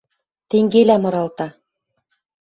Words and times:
Тенгелӓ 0.49 0.97
мыралта: 1.03 1.47